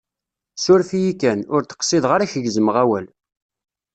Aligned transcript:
Suref-iyi 0.63 1.13
kan, 1.21 1.39
ur 1.55 1.61
d-qsideɣ 1.63 2.11
ara 2.15 2.31
k-gezmeɣ 2.31 2.75
awal. 2.83 3.05